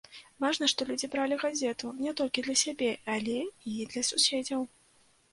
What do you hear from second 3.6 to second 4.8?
і для суседзяў.